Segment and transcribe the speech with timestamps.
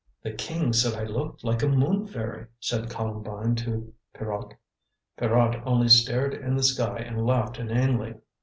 [0.23, 4.55] "The King said I looked like a moon fairy," said Columbine to Pierrot.
[5.15, 8.15] Pierrot only stared at the sky and laughed inanely.